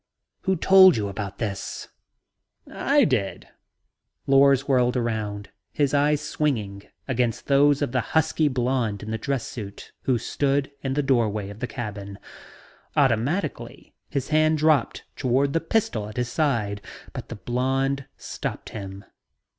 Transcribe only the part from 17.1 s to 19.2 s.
but the blond stopped him.